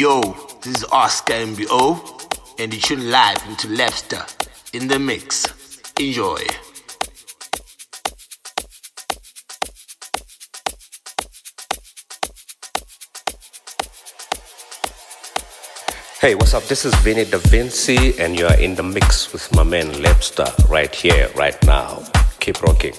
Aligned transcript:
Yo, 0.00 0.22
this 0.62 0.76
is 0.78 0.84
Oscar 0.92 1.34
MBO, 1.34 2.00
and 2.58 2.72
you 2.72 2.80
tune 2.80 3.10
live 3.10 3.36
into 3.46 3.68
Lepster 3.68 4.24
in 4.72 4.88
the 4.88 4.98
mix. 4.98 5.44
Enjoy. 6.00 6.38
Hey, 16.18 16.34
what's 16.34 16.54
up? 16.54 16.62
This 16.62 16.86
is 16.86 16.94
Vinny 17.04 17.26
Da 17.26 17.36
Vinci, 17.36 18.18
and 18.18 18.38
you 18.38 18.46
are 18.46 18.58
in 18.58 18.76
the 18.76 18.82
mix 18.82 19.34
with 19.34 19.54
my 19.54 19.64
man 19.64 19.88
Lepster 20.00 20.48
right 20.70 20.94
here, 20.94 21.28
right 21.36 21.62
now. 21.66 22.02
Keep 22.38 22.62
rocking. 22.62 22.94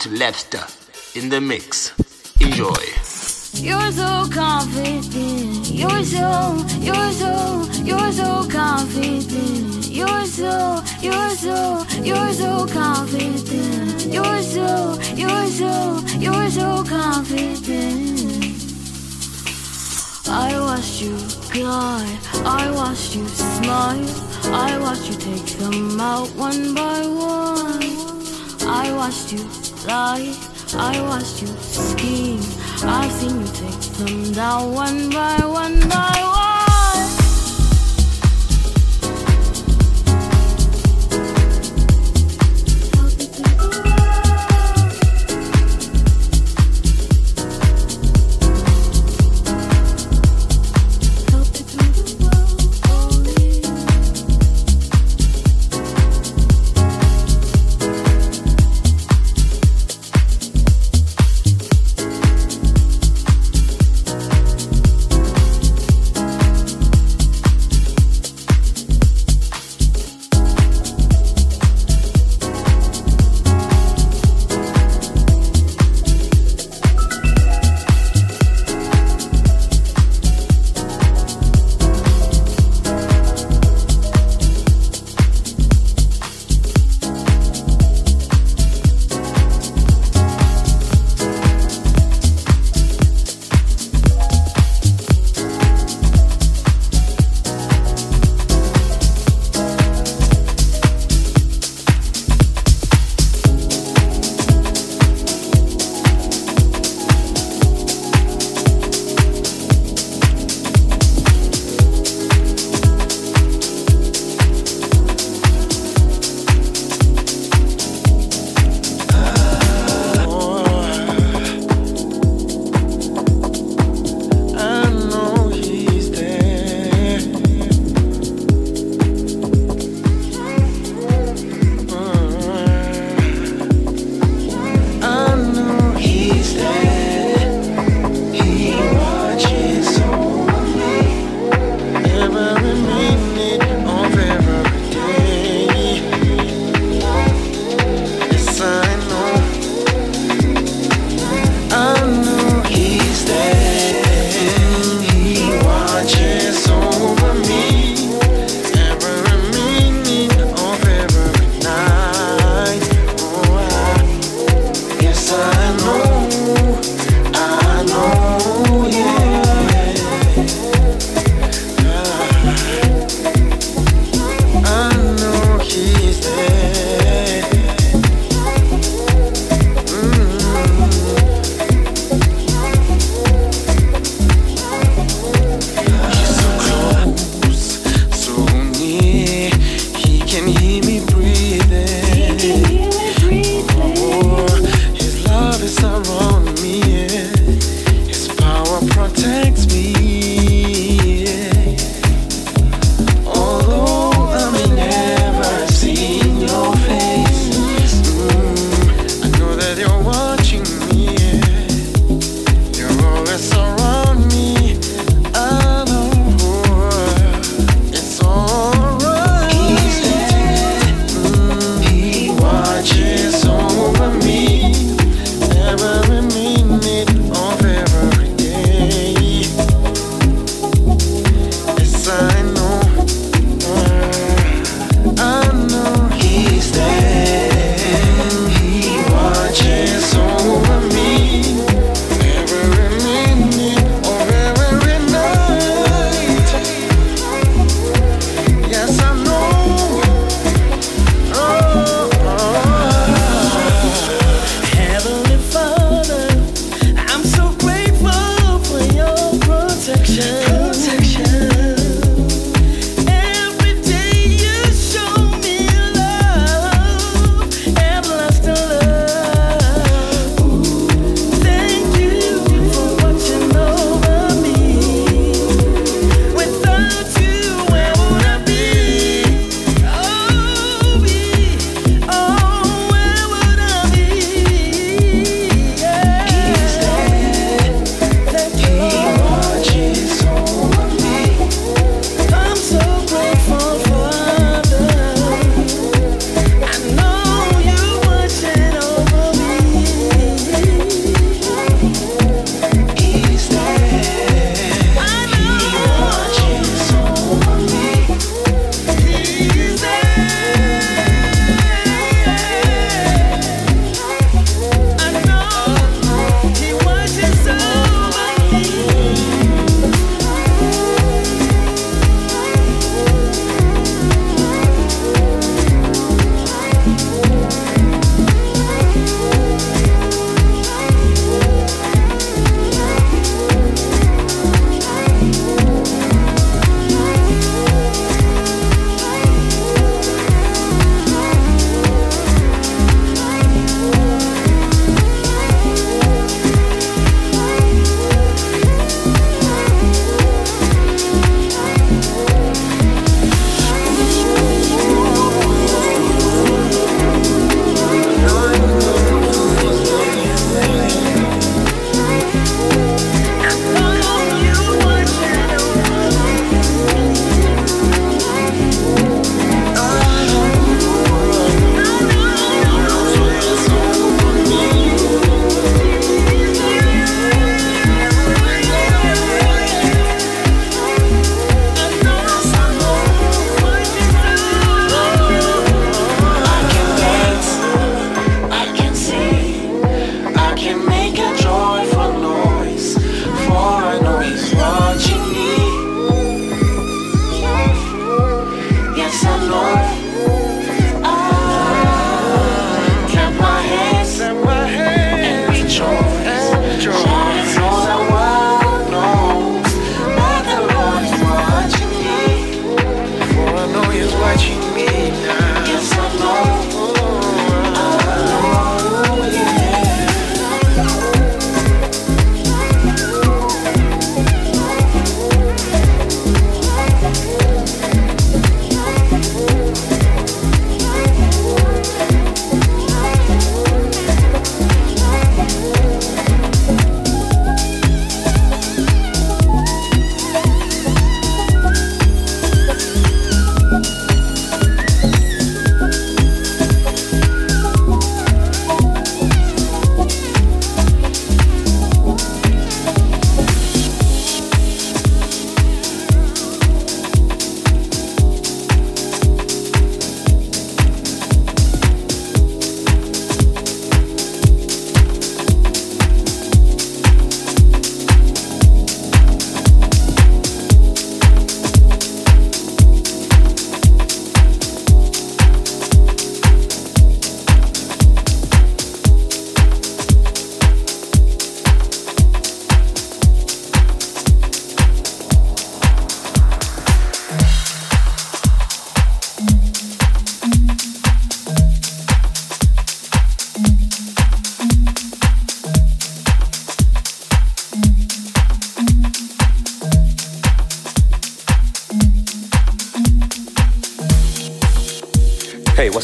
Into 0.00 0.16
Lepster 0.16 0.64
in 1.14 1.28
the 1.28 1.40
mix. 1.40 1.92
Enjoy. 2.40 2.82
You're 3.52 3.92
so 3.92 4.28
confident. 4.32 5.70
You're 5.70 6.04
so, 6.04 6.64
you're 6.78 7.12
so, 7.12 7.68
you're 7.84 8.12
so 8.12 8.48
confident. 8.48 9.88
You're 9.88 10.24
so, 10.24 10.82
you're 11.02 11.30
so, 11.30 11.84
you're 12.02 12.32
so 12.32 12.66
confident. 12.66 14.06
You're 14.06 14.42
so, 14.42 14.98
you're 15.16 15.46
so, 15.46 16.02
you're 16.18 16.50
so 16.50 16.84
confident. 16.84 18.56
I 20.28 20.58
watched 20.60 21.02
you 21.02 21.18
glide, 21.52 22.18
I 22.46 22.70
watched 22.70 23.16
you 23.16 23.26
smile, 23.28 24.08
I 24.54 24.78
watched 24.78 25.10
you 25.10 25.16
take 25.16 25.58
them 25.58 26.00
out 26.00 26.28
one 26.36 26.74
by 26.74 27.06
one. 27.06 28.00
I 28.62 28.92
watched 28.92 29.32
you 29.32 29.69
I 29.92 31.00
watched 31.02 31.42
you 31.42 31.48
scheme. 31.58 32.38
I've 32.84 33.10
seen 33.10 33.40
you 33.40 33.46
take 33.48 33.80
them 33.98 34.32
down 34.32 34.72
one 34.72 35.10
by 35.10 35.44
one 35.44 35.80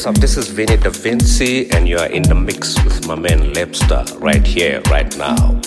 up? 0.07 0.15
This 0.15 0.37
is 0.37 0.47
Vinny 0.47 0.77
Da 0.77 0.89
Vinci, 0.89 1.69
and 1.71 1.87
you 1.87 1.97
are 1.97 2.07
in 2.07 2.23
the 2.23 2.33
mix 2.33 2.81
with 2.83 3.05
my 3.07 3.15
man 3.15 3.53
Lepster 3.53 4.05
right 4.21 4.45
here, 4.45 4.81
right 4.89 5.15
now. 5.17 5.59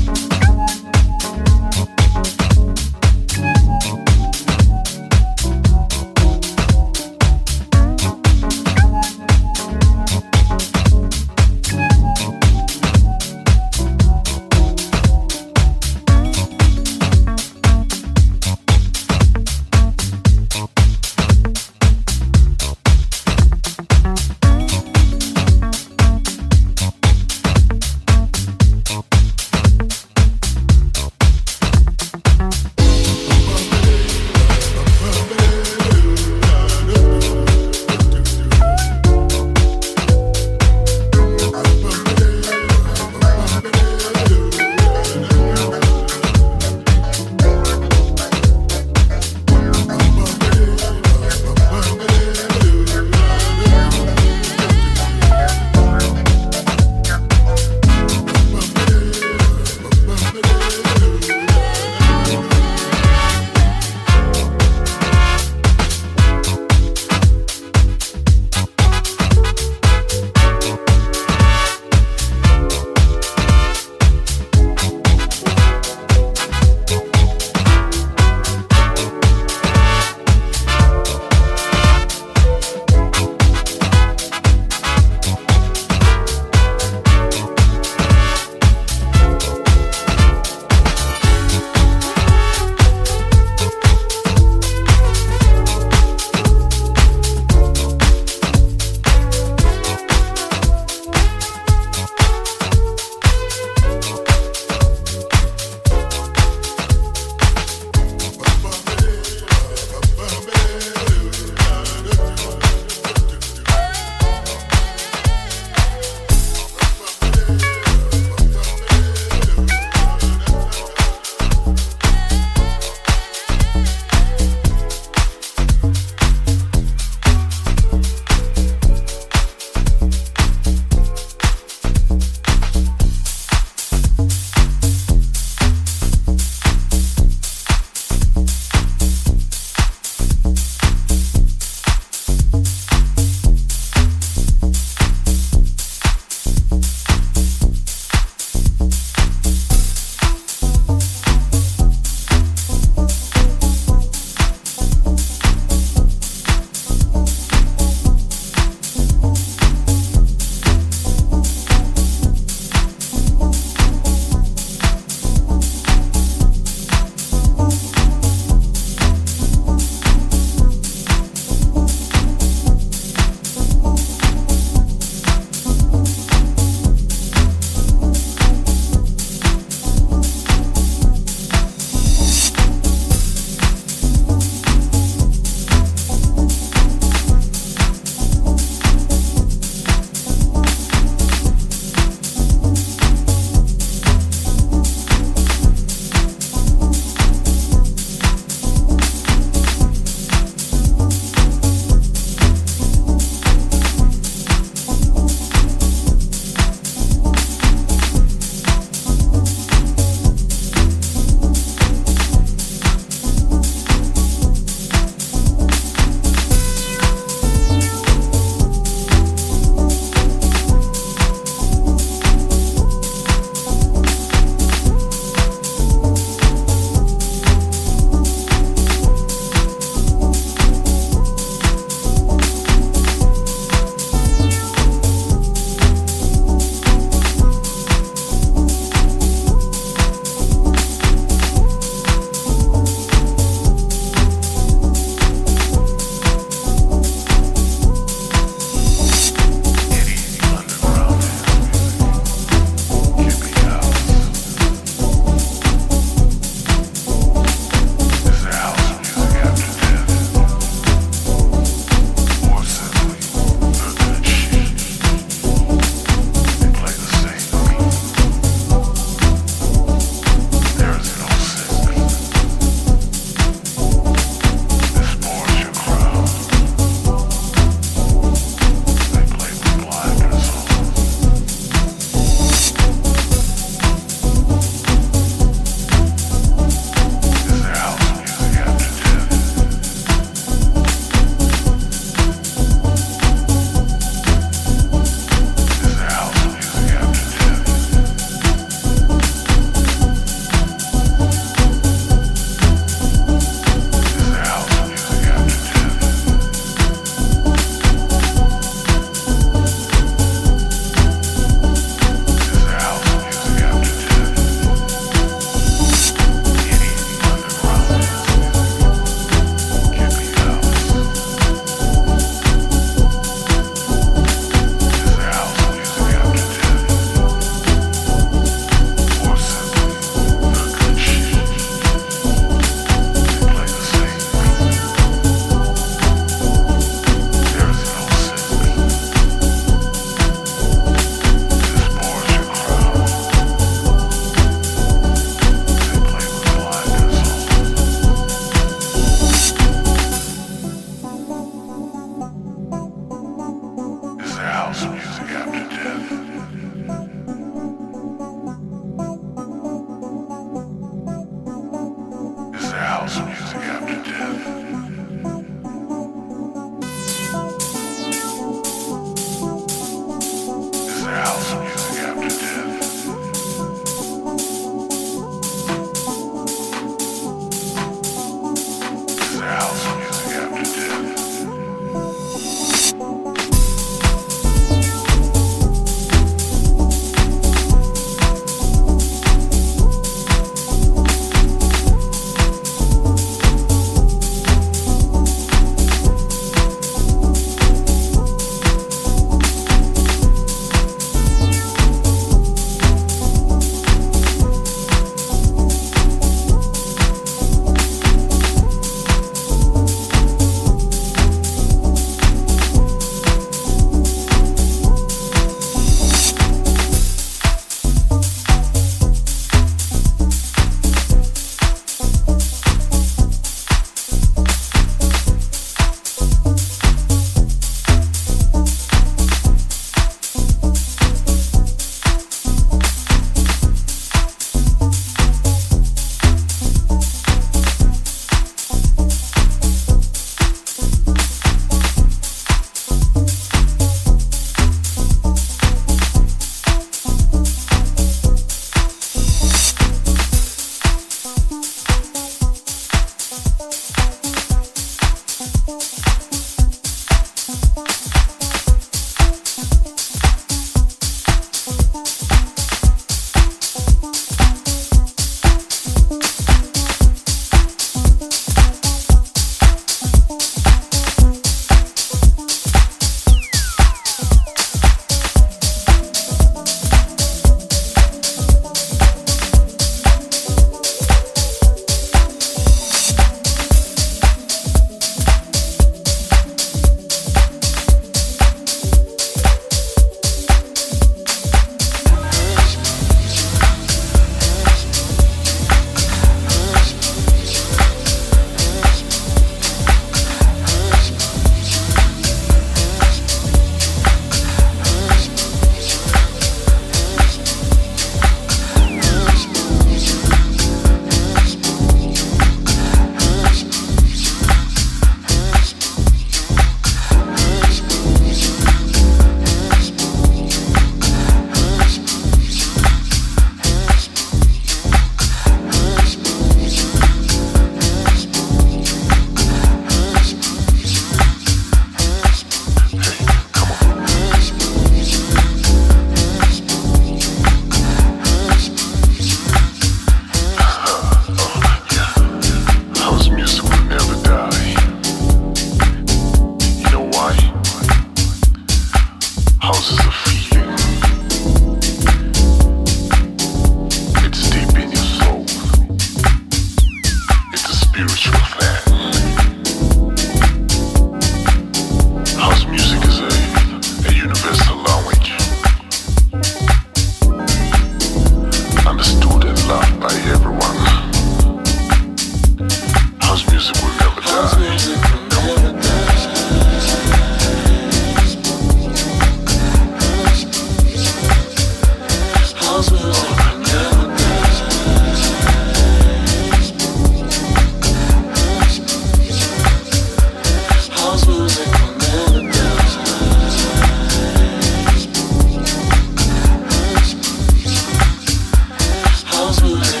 House 599.51 599.61
music. 599.63 600.00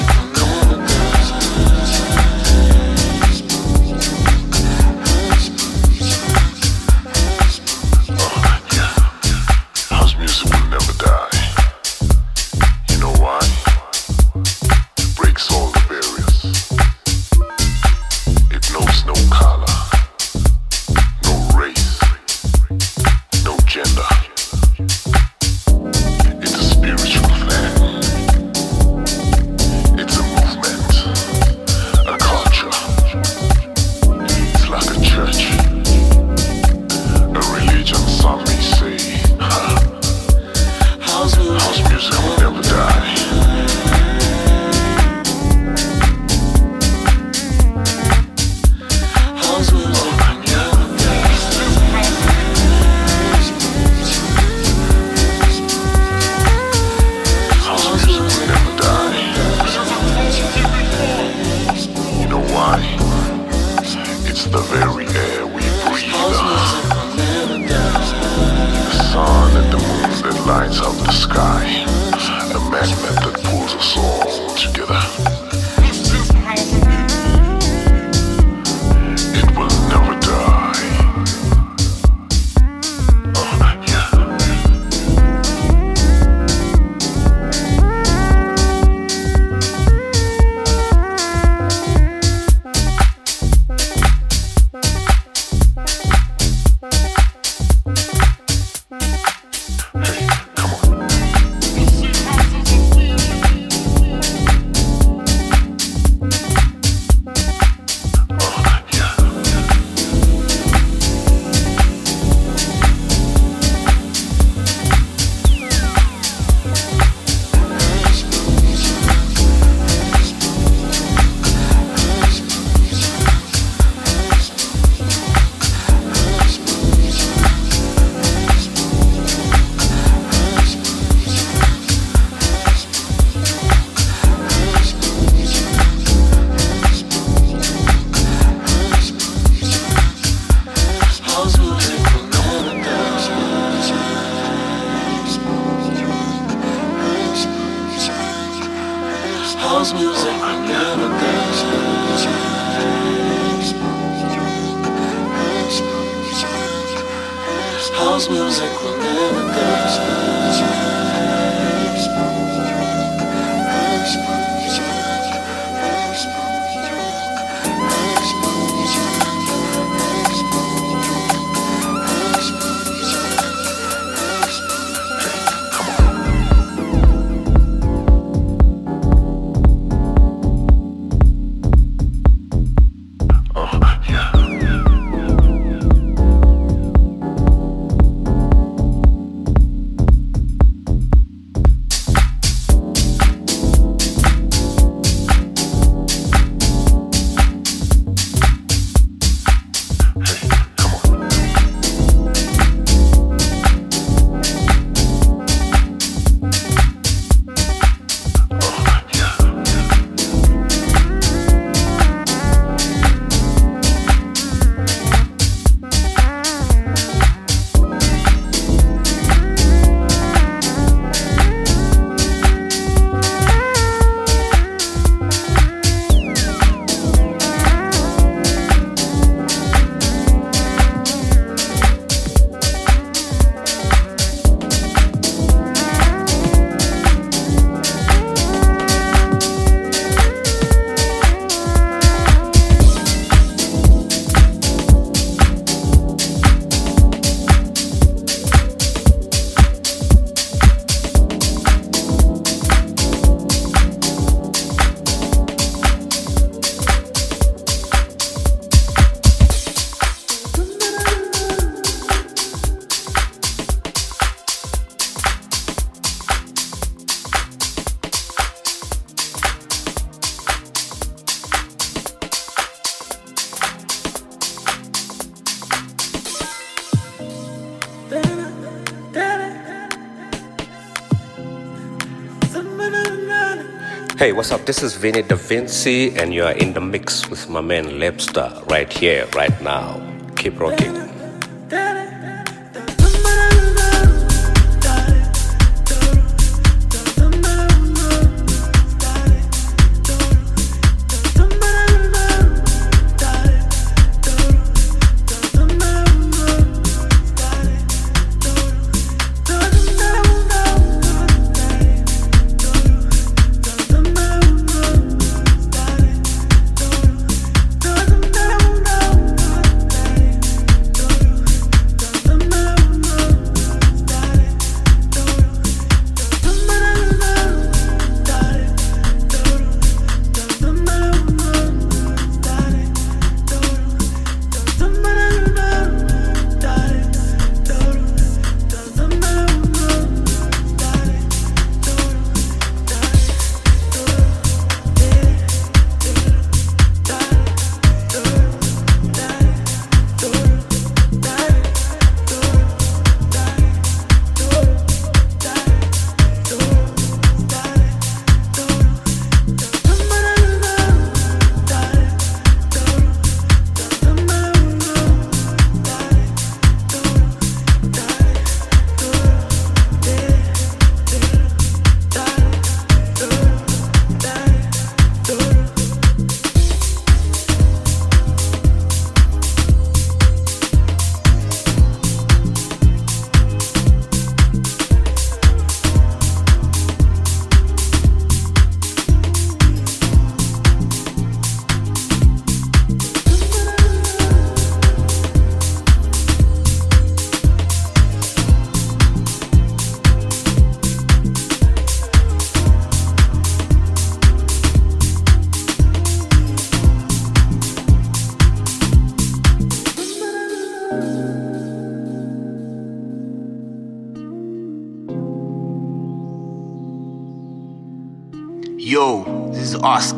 Hey, 284.31 284.37
what's 284.37 284.53
up? 284.53 284.65
This 284.65 284.81
is 284.81 284.95
Vinny 284.95 285.23
Da 285.23 285.35
Vinci, 285.35 286.15
and 286.15 286.33
you 286.33 286.45
are 286.45 286.53
in 286.53 286.71
the 286.71 286.79
mix 286.79 287.29
with 287.29 287.49
my 287.49 287.59
man 287.59 287.99
Lepster 287.99 288.65
right 288.69 288.87
here, 288.89 289.27
right 289.35 289.61
now. 289.61 289.99
Keep 290.37 290.57
rocking. 290.57 291.00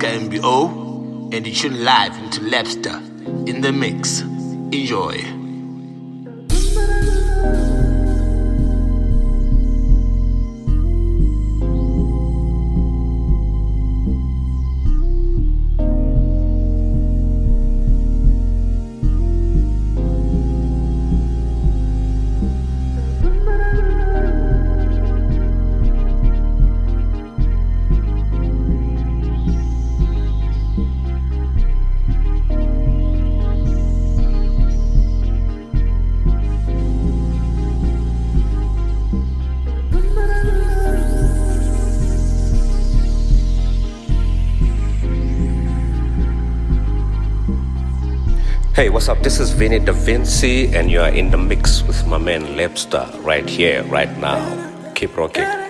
MBO, 0.04 1.34
and 1.34 1.48
you 1.48 1.54
tune 1.54 1.84
live 1.84 2.18
into 2.18 2.42
Lepster 2.42 2.98
in 3.48 3.62
the 3.62 3.72
mix. 3.72 4.22
Enjoy. 4.22 5.43
What's 48.94 49.10
up? 49.10 49.24
This 49.24 49.40
is 49.40 49.50
Vinny 49.50 49.80
Da 49.80 49.92
Vinci, 49.92 50.72
and 50.76 50.92
you 50.92 51.02
are 51.02 51.10
in 51.10 51.32
the 51.32 51.38
mix 51.38 51.82
with 51.82 52.06
my 52.06 52.20
man 52.20 52.44
Lepster 52.56 53.10
right 53.26 53.50
here, 53.50 53.82
right 53.86 54.16
now. 54.20 54.46
Keep 54.94 55.18
rocking. 55.18 55.63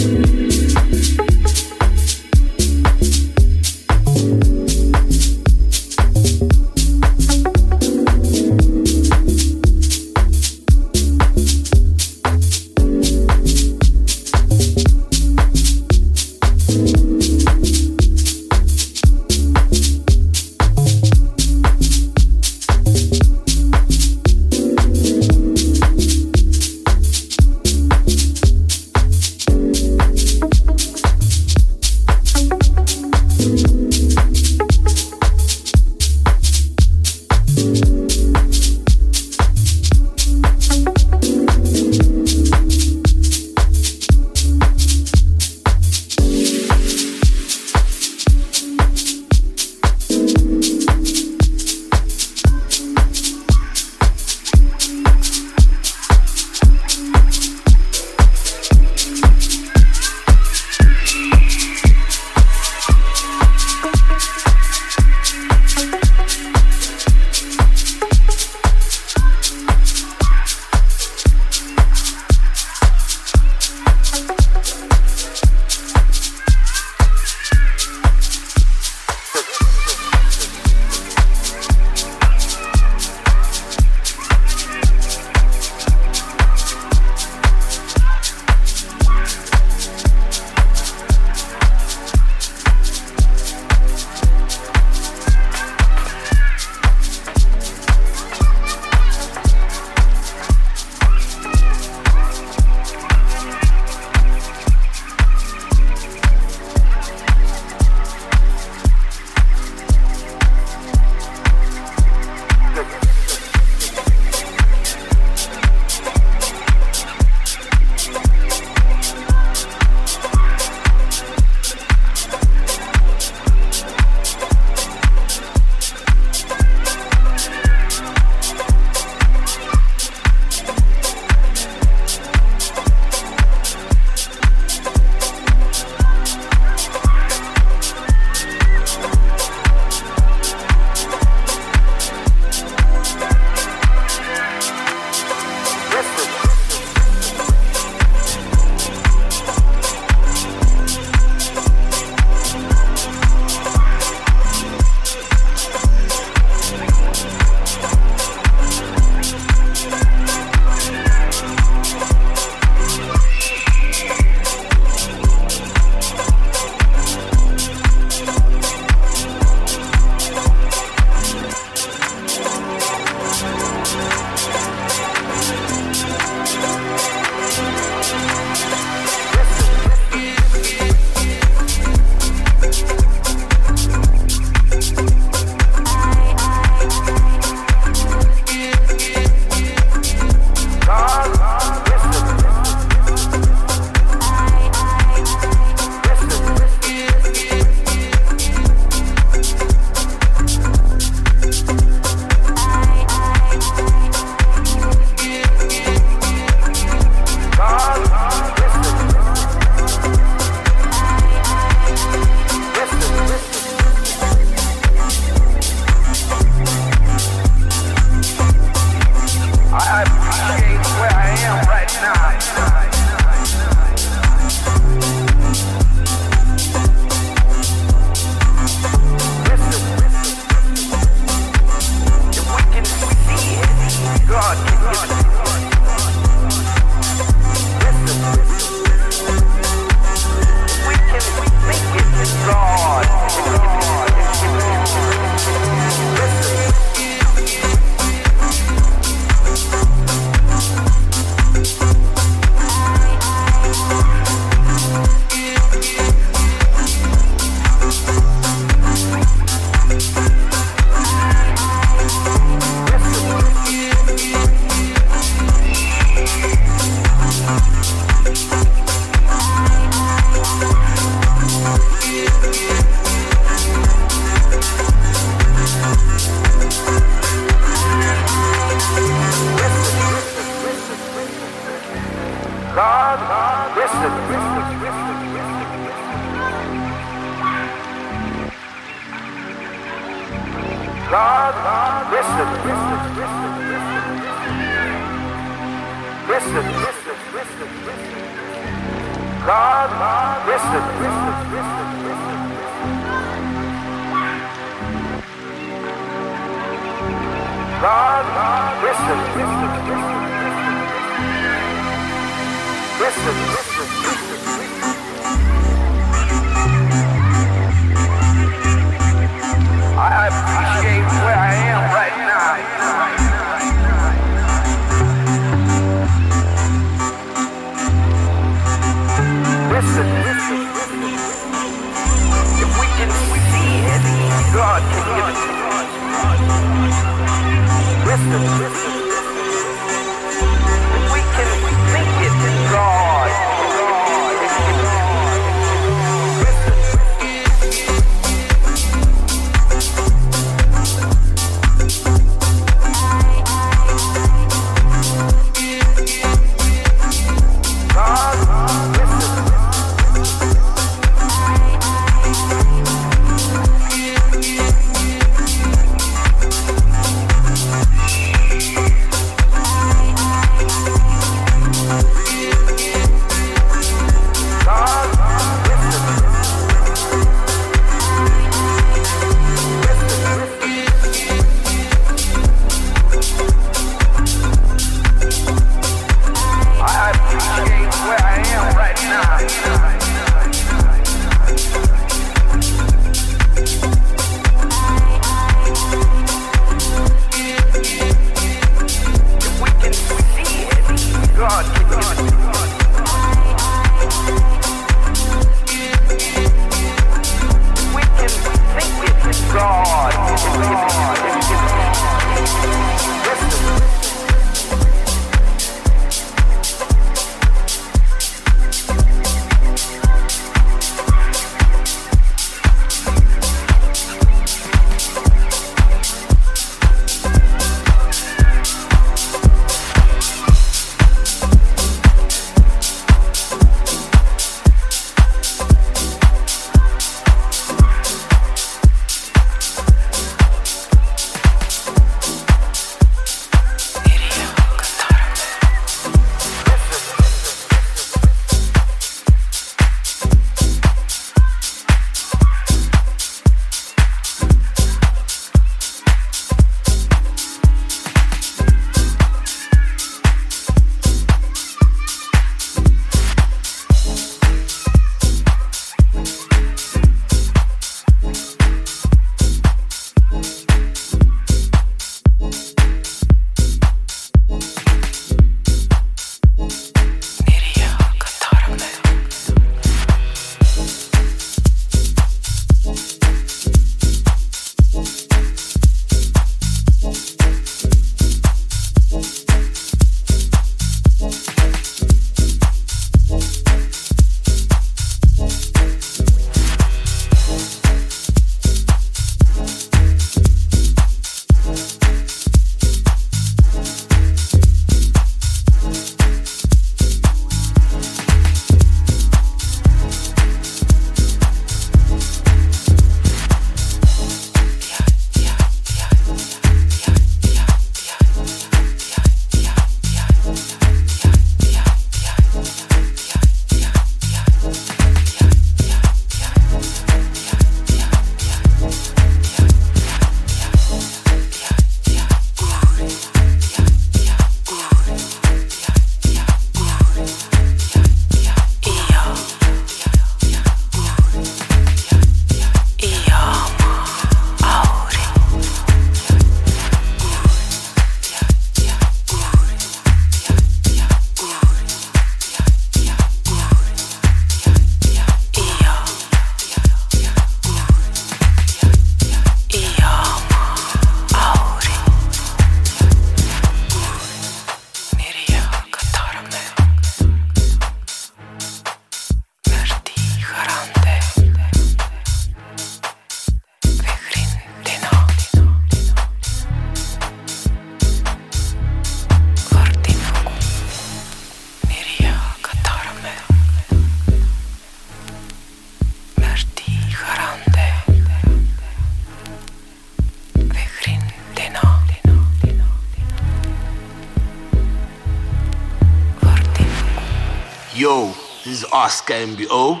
MBO, 599.34 600.00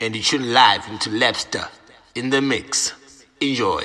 and 0.00 0.14
you 0.14 0.22
tune 0.22 0.52
live 0.52 0.88
into 0.88 1.10
Lepster 1.10 1.68
in 2.14 2.30
the 2.30 2.40
mix. 2.40 2.92
Enjoy. 3.40 3.84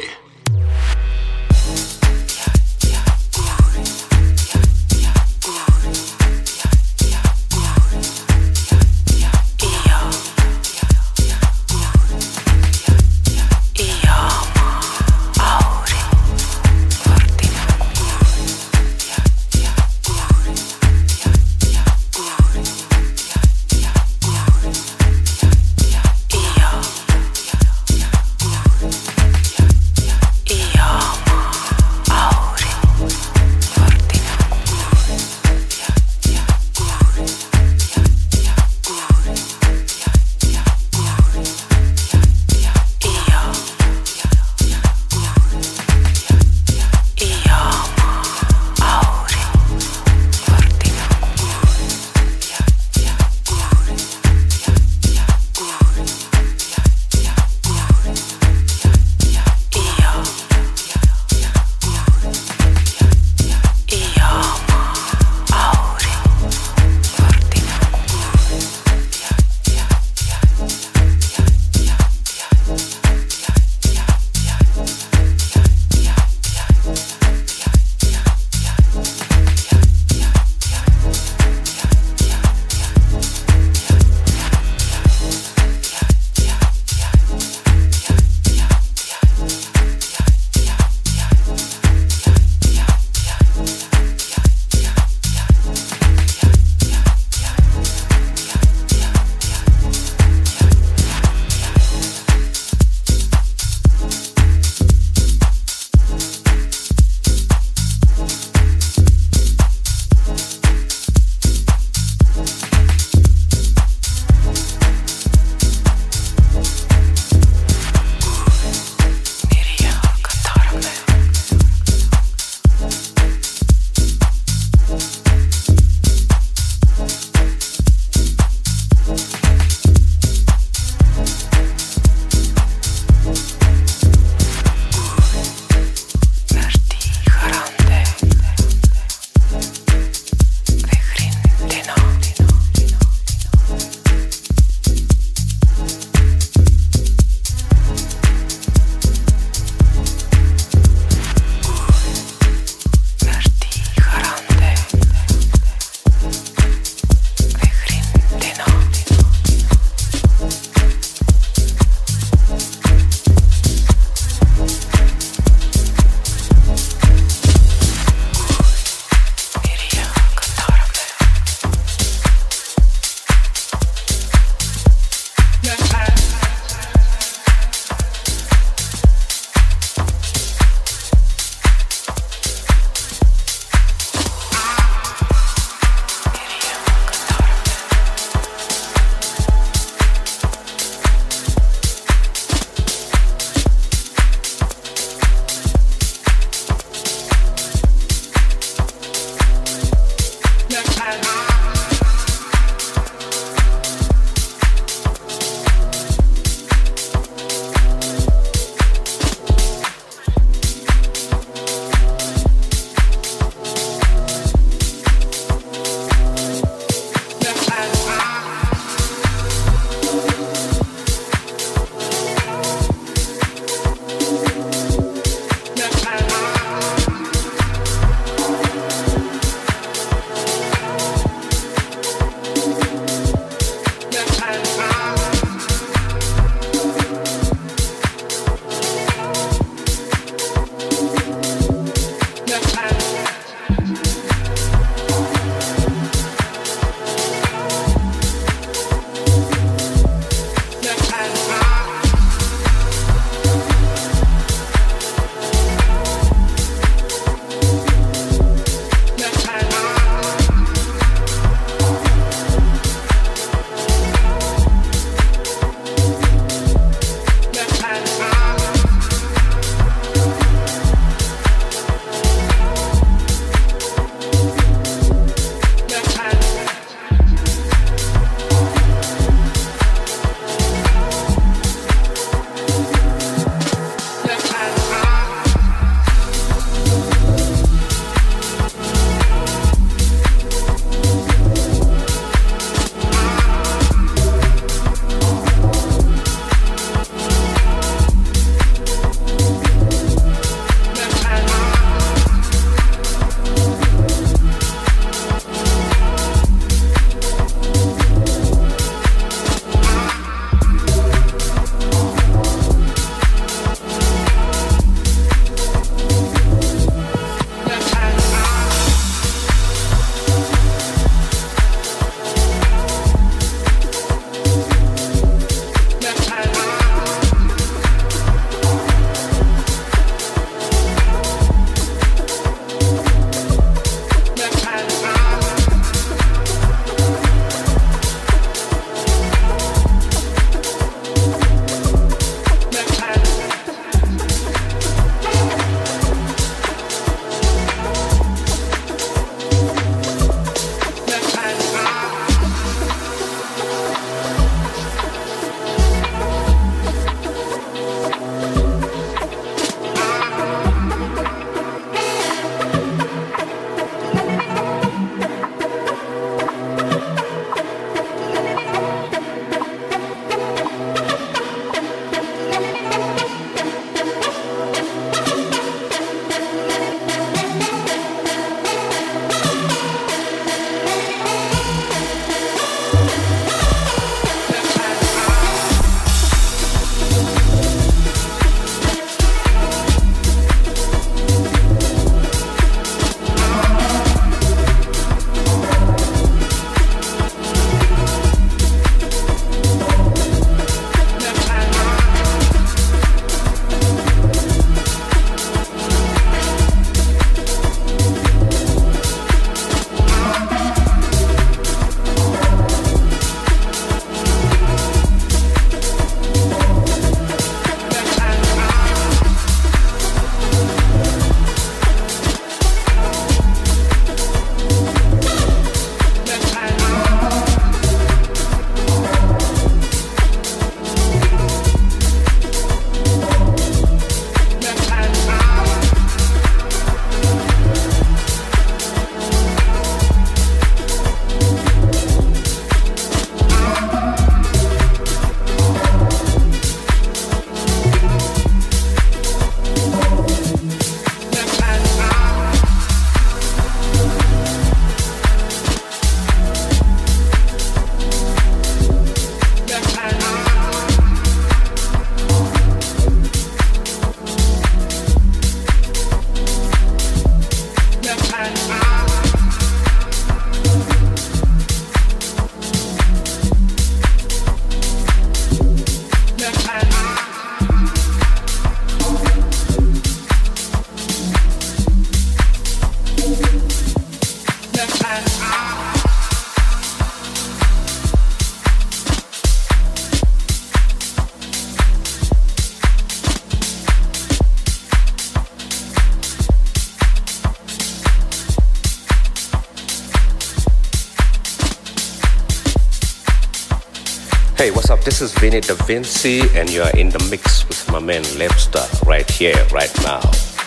This 505.15 505.31
is 505.33 505.39
Vinny 505.39 505.61
Da 505.61 505.75
Vinci, 505.75 506.41
and 506.55 506.69
you 506.69 506.81
are 506.81 506.91
in 506.97 507.07
the 507.07 507.25
mix 507.31 507.65
with 507.69 507.89
my 507.89 507.99
man 507.99 508.23
Lepster 508.35 508.85
right 509.05 509.29
here, 509.31 509.55
right 509.71 509.89
now. 510.03 510.19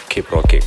Keep 0.08 0.32
rocking. 0.32 0.62